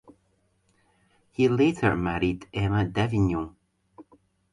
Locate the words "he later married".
1.29-2.47